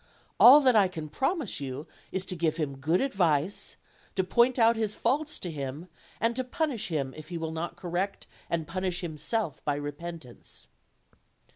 [0.39, 3.75] All that I can promise you is to give him good advice,
[4.15, 5.89] to point out his faults to him,
[6.19, 10.67] and to punish him if he will not correct and punish himself by repentance."